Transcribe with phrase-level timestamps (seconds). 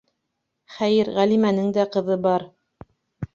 [0.77, 2.47] Хәйер, Ғәлимәнең дә ҡыҙы бар.